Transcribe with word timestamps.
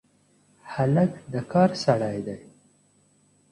هلک 0.73 1.11
د 1.33 1.35
کار 1.51 1.69
سړی 1.83 2.17
دی. 2.27 2.37